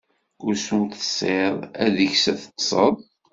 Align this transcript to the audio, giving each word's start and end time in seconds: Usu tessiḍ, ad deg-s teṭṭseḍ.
Usu 0.49 0.79
tessiḍ, 0.91 1.57
ad 1.83 1.91
deg-s 1.95 2.25
teṭṭseḍ. 2.39 2.95